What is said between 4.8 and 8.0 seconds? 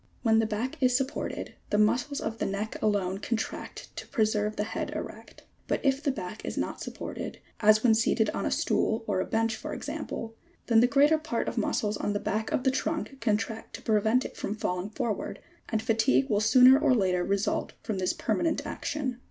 erect; but if the back is not supported (as when